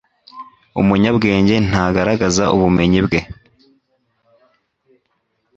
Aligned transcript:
Umunyabwenge 0.81 1.55
ntagaragaza 1.67 2.43
ubumenyi 2.55 2.99
bwe 3.05 3.19